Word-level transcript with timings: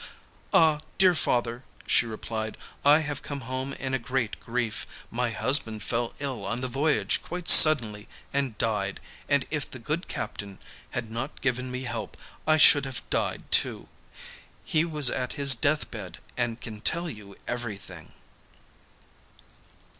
'Ah, 0.51 0.79
dear 0.97 1.13
father,' 1.13 1.63
she 1.85 2.07
replied, 2.07 2.57
'I 2.83 3.01
have 3.01 3.21
come 3.21 3.41
home 3.41 3.73
in 3.73 3.91
great 4.01 4.39
grief; 4.39 4.87
my 5.11 5.29
husband 5.29 5.83
fell 5.83 6.15
ill 6.17 6.43
on 6.43 6.61
the 6.61 6.67
voyage 6.67 7.21
quite 7.21 7.47
suddenly, 7.47 8.07
and 8.33 8.57
died, 8.57 8.99
and 9.29 9.45
if 9.51 9.69
the 9.69 9.77
good 9.77 10.07
captain 10.07 10.57
had 10.89 11.11
not 11.11 11.41
given 11.41 11.69
me 11.69 11.83
help, 11.83 12.17
I 12.47 12.57
should 12.57 12.85
have 12.85 13.07
died 13.11 13.43
too. 13.51 13.89
He 14.65 14.83
was 14.85 15.11
at 15.11 15.33
his 15.33 15.53
death 15.53 15.91
bed 15.91 16.17
and 16.35 16.59
can 16.59 16.81
tell 16.81 17.07
you 17.07 17.37
everything. 17.47 18.13